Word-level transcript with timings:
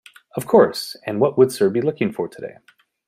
Of 0.35 0.47
course, 0.47 0.95
and 1.05 1.19
what 1.21 1.37
would 1.37 1.51
sir 1.51 1.69
be 1.69 1.79
looking 1.79 2.11
for 2.11 2.27
today? 2.27 2.55